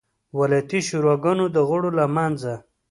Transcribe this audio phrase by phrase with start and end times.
[0.39, 2.53] ولایتي شوراګانو د غړو له منځه.